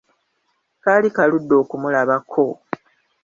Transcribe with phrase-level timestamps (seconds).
[0.83, 2.45] Kaali kaludde okumulabako!